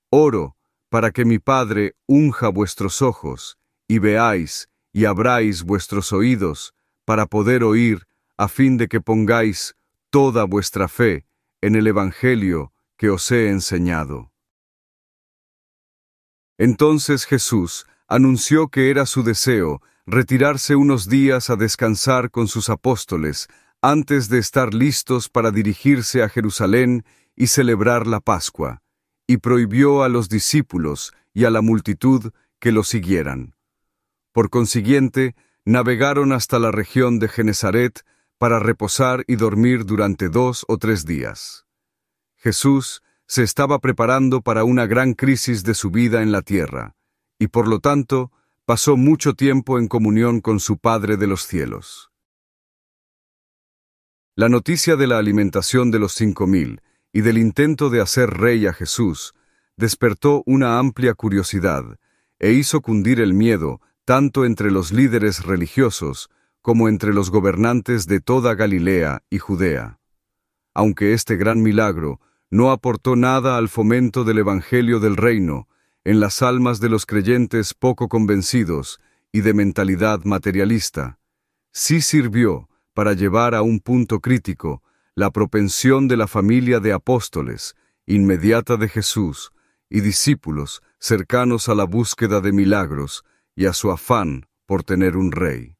[0.09, 0.55] Oro
[0.89, 6.73] para que mi Padre unja vuestros ojos y veáis y abráis vuestros oídos
[7.05, 9.75] para poder oír, a fin de que pongáis
[10.09, 11.25] toda vuestra fe
[11.61, 14.31] en el Evangelio que os he enseñado.
[16.57, 23.47] Entonces Jesús anunció que era su deseo retirarse unos días a descansar con sus apóstoles
[23.83, 27.03] antes de estar listos para dirigirse a Jerusalén
[27.35, 28.81] y celebrar la Pascua,
[29.27, 33.55] y prohibió a los discípulos y a la multitud que lo siguieran.
[34.31, 38.05] Por consiguiente, navegaron hasta la región de Genezaret
[38.37, 41.65] para reposar y dormir durante dos o tres días.
[42.37, 46.95] Jesús se estaba preparando para una gran crisis de su vida en la tierra,
[47.37, 48.31] y por lo tanto
[48.63, 52.12] pasó mucho tiempo en comunión con su Padre de los cielos.
[54.35, 58.65] La noticia de la alimentación de los cinco mil y del intento de hacer rey
[58.65, 59.35] a Jesús
[59.77, 61.99] despertó una amplia curiosidad
[62.39, 66.31] e hizo cundir el miedo tanto entre los líderes religiosos
[66.63, 69.99] como entre los gobernantes de toda Galilea y Judea.
[70.73, 72.19] Aunque este gran milagro
[72.49, 75.67] no aportó nada al fomento del Evangelio del Reino
[76.03, 78.99] en las almas de los creyentes poco convencidos
[79.31, 81.19] y de mentalidad materialista,
[81.71, 84.83] sí sirvió para llevar a un punto crítico
[85.15, 87.75] la propensión de la familia de apóstoles,
[88.05, 89.51] inmediata de Jesús,
[89.89, 93.23] y discípulos cercanos a la búsqueda de milagros,
[93.55, 95.75] y a su afán por tener un rey.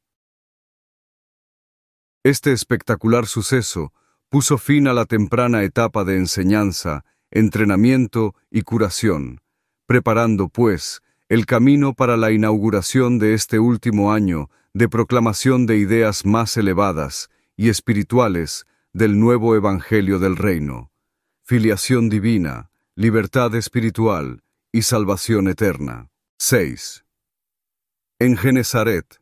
[2.24, 3.92] Este espectacular suceso
[4.30, 9.42] puso fin a la temprana etapa de enseñanza, entrenamiento y curación,
[9.88, 16.26] preparando, pues, el camino para la inauguración de este último año de proclamación de ideas
[16.26, 20.92] más elevadas y espirituales del nuevo Evangelio del Reino,
[21.44, 26.10] filiación divina, libertad espiritual y salvación eterna.
[26.40, 27.04] 6
[28.24, 29.22] en Genezaret.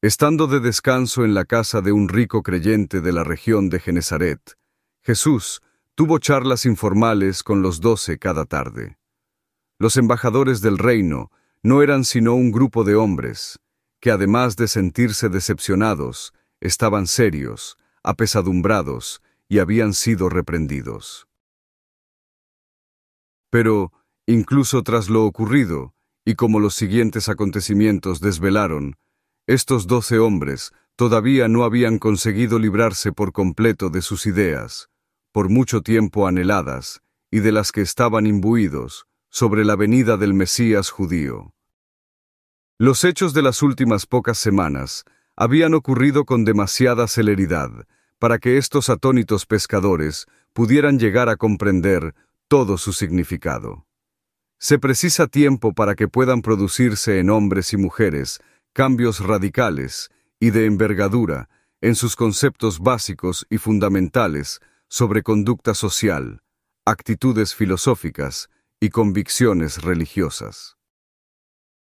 [0.00, 4.56] Estando de descanso en la casa de un rico creyente de la región de Genezaret,
[5.02, 5.60] Jesús
[5.94, 8.96] tuvo charlas informales con los doce cada tarde.
[9.78, 11.30] Los embajadores del reino
[11.64, 13.58] no eran sino un grupo de hombres,
[14.00, 21.26] que además de sentirse decepcionados, estaban serios, apesadumbrados y habían sido reprendidos.
[23.50, 23.92] Pero,
[24.26, 25.92] Incluso tras lo ocurrido,
[26.24, 28.96] y como los siguientes acontecimientos desvelaron,
[29.46, 34.88] estos doce hombres todavía no habían conseguido librarse por completo de sus ideas,
[35.30, 40.90] por mucho tiempo anheladas, y de las que estaban imbuidos, sobre la venida del Mesías
[40.90, 41.52] judío.
[42.78, 45.04] Los hechos de las últimas pocas semanas
[45.34, 47.70] habían ocurrido con demasiada celeridad
[48.20, 52.14] para que estos atónitos pescadores pudieran llegar a comprender
[52.46, 53.88] todo su significado.
[54.60, 58.40] Se precisa tiempo para que puedan producirse en hombres y mujeres
[58.72, 61.48] cambios radicales y de envergadura
[61.80, 66.40] en sus conceptos básicos y fundamentales sobre conducta social,
[66.84, 68.48] actitudes filosóficas
[68.84, 70.76] y convicciones religiosas.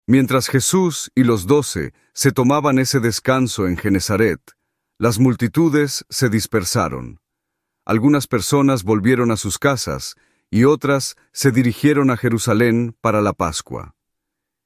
[0.07, 4.41] Mientras Jesús y los doce se tomaban ese descanso en Genezaret,
[4.97, 7.21] las multitudes se dispersaron.
[7.85, 10.15] Algunas personas volvieron a sus casas
[10.49, 13.95] y otras se dirigieron a Jerusalén para la Pascua.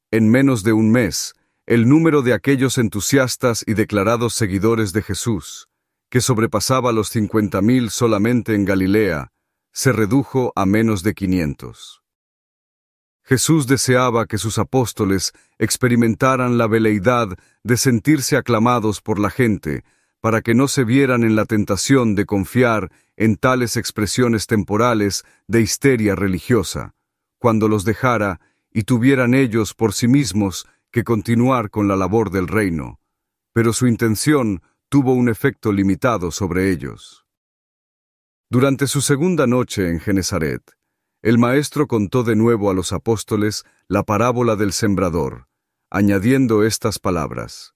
[0.09, 1.35] En menos de un mes,
[1.67, 5.69] el número de aquellos entusiastas y declarados seguidores de Jesús,
[6.09, 9.31] que sobrepasaba los cincuenta mil solamente en Galilea,
[9.71, 12.01] se redujo a menos de quinientos.
[13.25, 17.29] Jesús deseaba que sus apóstoles experimentaran la veleidad
[17.63, 19.83] de sentirse aclamados por la gente,
[20.21, 25.61] para que no se vieran en la tentación de confiar en tales expresiones temporales de
[25.61, 26.93] histeria religiosa,
[27.39, 28.39] cuando los dejara
[28.71, 32.99] y tuvieran ellos por sí mismos que continuar con la labor del reino,
[33.53, 37.25] pero su intención tuvo un efecto limitado sobre ellos.
[38.51, 40.74] Durante su segunda noche en Genezaret,
[41.25, 45.47] el maestro contó de nuevo a los apóstoles la parábola del sembrador,
[45.89, 47.73] añadiendo estas palabras.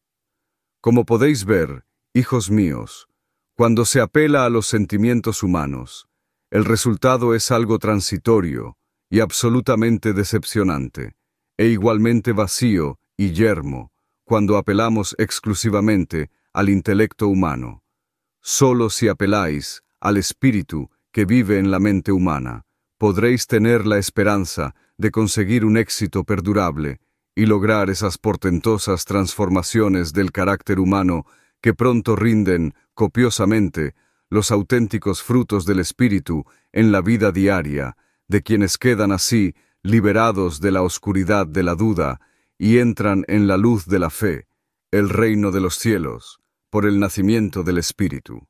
[0.81, 1.83] Como podéis ver,
[2.13, 3.07] hijos míos,
[3.55, 6.07] cuando se apela a los sentimientos humanos,
[6.51, 8.77] el resultado es algo transitorio
[9.09, 11.15] y absolutamente decepcionante,
[11.57, 13.91] e igualmente vacío y yermo
[14.25, 17.81] cuando apelamos exclusivamente al intelecto humano.
[18.41, 22.67] Solo si apeláis al espíritu que vive en la mente humana,
[22.99, 26.99] podréis tener la esperanza de conseguir un éxito perdurable
[27.33, 31.25] y lograr esas portentosas transformaciones del carácter humano
[31.61, 33.95] que pronto rinden copiosamente
[34.29, 37.95] los auténticos frutos del espíritu en la vida diaria,
[38.27, 42.19] de quienes quedan así liberados de la oscuridad de la duda
[42.57, 44.47] y entran en la luz de la fe,
[44.91, 48.45] el reino de los cielos, por el nacimiento del Espíritu.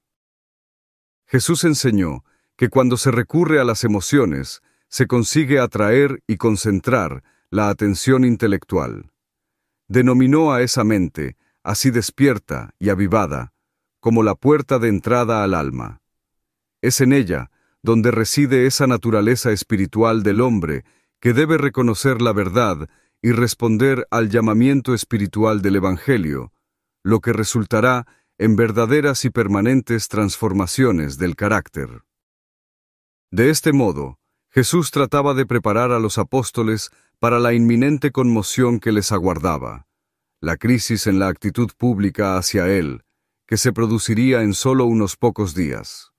[1.28, 2.24] Jesús enseñó
[2.60, 9.14] que cuando se recurre a las emociones, se consigue atraer y concentrar la atención intelectual.
[9.88, 13.54] Denominó a esa mente, así despierta y avivada,
[14.02, 16.02] como la puerta de entrada al alma.
[16.82, 17.50] Es en ella
[17.82, 20.84] donde reside esa naturaleza espiritual del hombre
[21.22, 22.90] que debe reconocer la verdad
[23.22, 26.52] y responder al llamamiento espiritual del Evangelio,
[27.04, 28.06] lo que resultará
[28.38, 32.04] en verdaderas y permanentes transformaciones del carácter.
[33.32, 34.18] De este modo,
[34.50, 39.88] Jesús trataba de preparar a los apóstoles para la inminente conmoción que les aguardaba,
[40.42, 43.04] la crisis en la actitud pública hacia Él,
[43.46, 46.12] que se produciría en solo unos pocos días.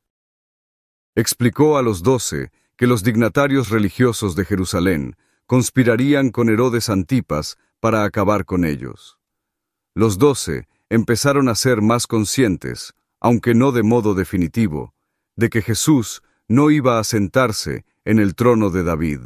[1.16, 8.04] Explicó a los doce que los dignatarios religiosos de Jerusalén conspirarían con Herodes Antipas para
[8.04, 9.18] acabar con ellos.
[9.94, 14.94] Los doce empezaron a ser más conscientes, aunque no de modo definitivo,
[15.34, 19.20] de que Jesús no iba a sentarse en el trono de David.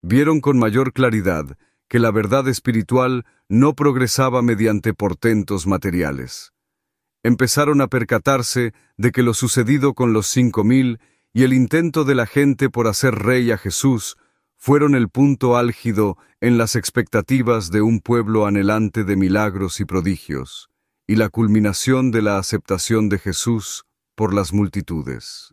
[0.00, 6.54] Vieron con mayor claridad que la verdad espiritual no progresaba mediante portentos materiales.
[7.22, 10.98] Empezaron a percatarse de que lo sucedido con los cinco mil
[11.34, 14.16] y el intento de la gente por hacer rey a Jesús
[14.56, 20.70] fueron el punto álgido en las expectativas de un pueblo anhelante de milagros y prodigios,
[21.06, 23.84] y la culminación de la aceptación de Jesús
[24.14, 25.52] por las multitudes.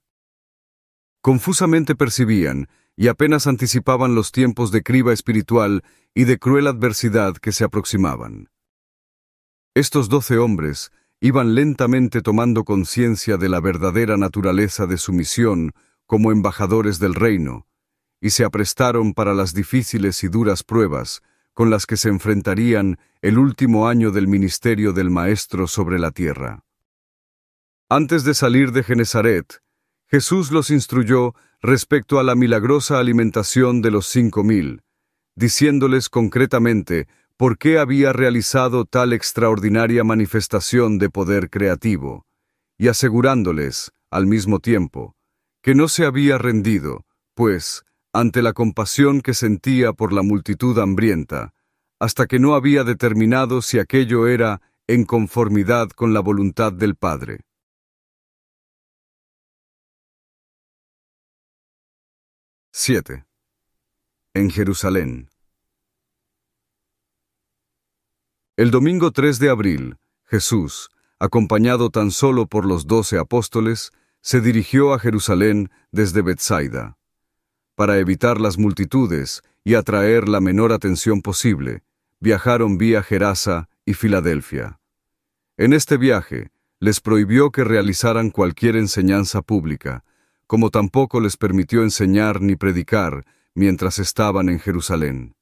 [1.22, 7.52] Confusamente percibían y apenas anticipaban los tiempos de criba espiritual y de cruel adversidad que
[7.52, 8.50] se aproximaban.
[9.74, 10.92] Estos doce hombres
[11.22, 15.74] iban lentamente tomando conciencia de la verdadera naturaleza de su misión
[16.06, 17.68] como embajadores del reino,
[18.22, 21.22] y se aprestaron para las difíciles y duras pruebas
[21.54, 26.64] con las que se enfrentarían el último año del ministerio del Maestro sobre la tierra.
[27.90, 29.62] Antes de salir de Genezaret,
[30.12, 34.82] Jesús los instruyó respecto a la milagrosa alimentación de los cinco mil,
[35.36, 37.08] diciéndoles concretamente
[37.38, 42.26] por qué había realizado tal extraordinaria manifestación de poder creativo,
[42.78, 45.16] y asegurándoles, al mismo tiempo,
[45.62, 47.06] que no se había rendido,
[47.36, 51.54] pues, ante la compasión que sentía por la multitud hambrienta,
[52.00, 57.42] hasta que no había determinado si aquello era en conformidad con la voluntad del Padre.
[62.72, 63.26] Siete.
[64.36, 65.30] En Jerusalén.
[68.56, 73.92] El domingo 3 de abril, Jesús, acompañado tan solo por los doce apóstoles,
[74.22, 77.00] se dirigió a Jerusalén desde Bethsaida.
[77.74, 81.82] Para evitar las multitudes y atraer la menor atención posible,
[82.20, 84.80] viajaron vía Gerasa y Filadelfia.
[85.58, 90.04] En este viaje, les prohibió que realizaran cualquier enseñanza pública,
[90.50, 93.24] como tampoco les permitió enseñar ni predicar
[93.54, 95.36] mientras estaban en Jerusalén.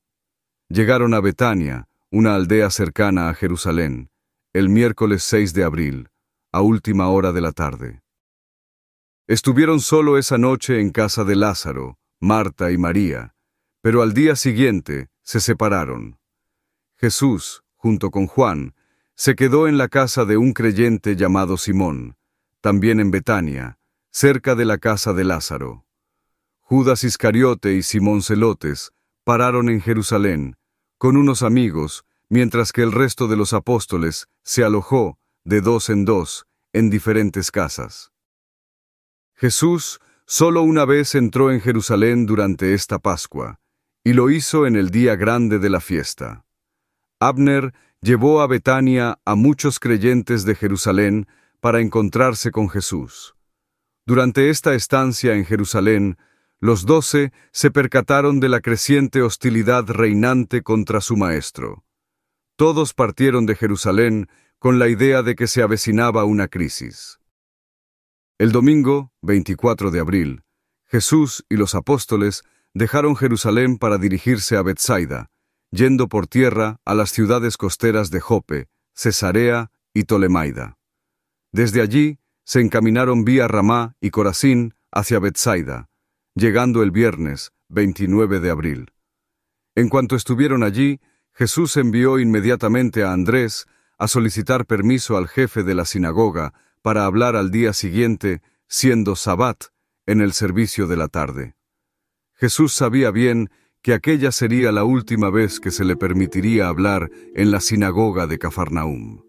[0.68, 4.10] Llegaron a Betania, una aldea cercana a Jerusalén,
[4.52, 6.10] el miércoles 6 de abril,
[6.52, 8.02] a última hora de la tarde.
[9.28, 13.34] Estuvieron solo esa noche en casa de Lázaro, Marta y María,
[13.82, 16.20] pero al día siguiente se separaron.
[16.98, 18.76] Jesús, junto con Juan,
[19.16, 22.18] se quedó en la casa de un creyente llamado Simón,
[22.60, 23.78] también en Betania,
[24.12, 25.86] cerca de la casa de Lázaro.
[26.60, 28.92] Judas Iscariote y Simón Celotes
[29.24, 30.58] pararon en Jerusalén,
[30.98, 36.06] con unos amigos, mientras que el resto de los apóstoles se alojó, de dos en
[36.06, 38.12] dos, en diferentes casas.
[39.34, 43.62] Jesús solo una vez entró en Jerusalén durante esta Pascua,
[44.04, 46.46] y lo hizo en el día grande de la fiesta.
[47.20, 51.28] Abner llevó a Betania a muchos creyentes de Jerusalén
[51.62, 53.37] para encontrarse con Jesús.
[54.08, 56.18] Durante esta estancia en Jerusalén,
[56.62, 61.84] los doce se percataron de la creciente hostilidad reinante contra su maestro.
[62.56, 64.30] Todos partieron de Jerusalén
[64.60, 67.20] con la idea de que se avecinaba una crisis.
[68.38, 70.44] El domingo, 24 de abril,
[70.86, 72.44] Jesús y los apóstoles
[72.74, 75.32] dejaron Jerusalén para dirigirse a Bethsaida,
[75.70, 80.78] yendo por tierra a las ciudades costeras de Jope, Cesarea y Tolemaida.
[81.52, 85.90] Desde allí se encaminaron vía Ramá y Corazín hacia Bethsaida,
[86.34, 88.94] llegando el viernes 29 de abril.
[89.76, 91.02] En cuanto estuvieron allí,
[91.34, 93.68] Jesús envió inmediatamente a Andrés
[93.98, 99.66] a solicitar permiso al jefe de la sinagoga para hablar al día siguiente, siendo Sabbat,
[100.06, 101.58] en el servicio de la tarde.
[102.34, 103.50] Jesús sabía bien
[103.82, 108.40] que aquella sería la última vez que se le permitiría hablar en la sinagoga de
[108.40, 109.27] Cafarnaum.